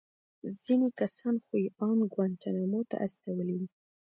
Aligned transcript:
ځينې 0.61 0.89
کسان 0.99 1.35
خو 1.45 1.53
يې 1.63 1.69
ان 1.83 1.97
گوانټانامو 2.13 2.79
ته 2.89 2.95
استولي 3.05 3.55
وو. 3.59 3.67